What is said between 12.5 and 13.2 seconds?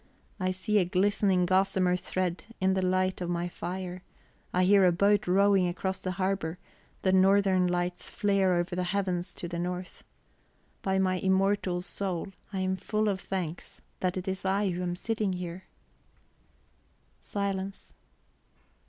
I am full